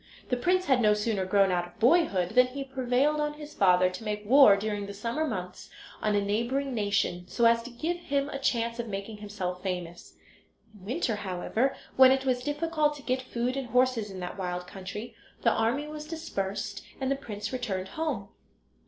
[0.29, 3.87] The prince had no sooner grown out of boyhood than he prevailed on his father
[3.91, 5.69] to make war during the summer months
[6.01, 10.15] on a neighbouring nation, so as to give him a chance of making himself famous.
[10.73, 14.65] In winter, however, when it was difficult to get food and horses in that wild
[14.65, 18.29] country, the army was dispersed, and the prince returned home.